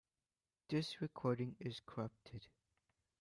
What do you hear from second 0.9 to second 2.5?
recording is corrupted.